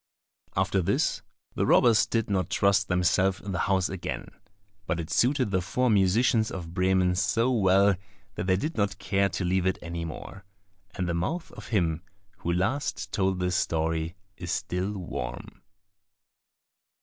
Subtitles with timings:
[0.57, 1.21] After this
[1.53, 4.29] the robbers did not trust themselves in the house again;
[4.87, 7.95] but it suited the four musicians of Bremen so well
[8.33, 10.43] that they did not care to leave it any more.
[10.95, 12.01] And the mouth of him
[12.39, 15.61] who last told this story is still warm.